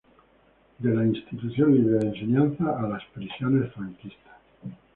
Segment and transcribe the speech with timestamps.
[0.79, 4.35] De la Institución Libre de Enseñanza a las prisiones franquistas.